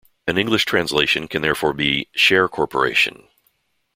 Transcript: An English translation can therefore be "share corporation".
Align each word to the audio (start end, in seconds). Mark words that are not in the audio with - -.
An 0.25 0.35
English 0.39 0.65
translation 0.65 1.27
can 1.27 1.43
therefore 1.43 1.73
be 1.73 2.07
"share 2.15 2.47
corporation". 2.49 3.27